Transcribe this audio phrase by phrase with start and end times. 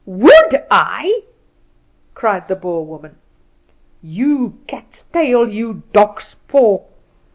[0.03, 1.21] WOULD I?"
[2.15, 3.17] cried the Boer woman;
[4.01, 6.83] "you cat's tail, you dog's paw!